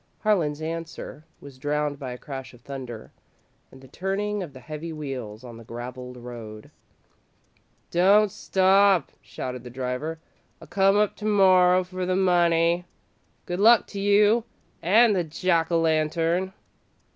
[0.21, 3.11] Harlan's answer was drowned by a crash of thunder
[3.71, 6.71] and the turning of the heavy wheels on the gravelled road.
[7.91, 10.17] "Don't stop," shouted the driver;
[10.59, 12.85] "I'll come up to morrer for the money.
[13.45, 14.43] Good luck to you
[14.81, 16.53] an' the Jack o' Lantern!"